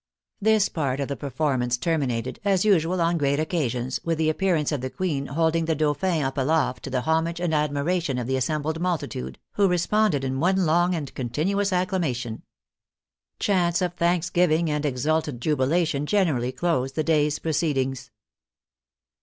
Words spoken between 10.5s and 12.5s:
long and continuous acclamation.